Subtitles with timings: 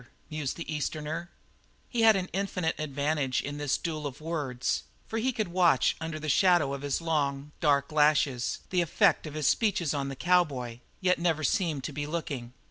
[0.31, 1.29] mused the Easterner.
[1.87, 6.05] He had an infinite advantage in this duel of words, for he could watch from
[6.05, 10.15] under the shadow of his long, dark lashes the effect of his speeches on the
[10.15, 12.51] cowboy, yet never seem to be looking.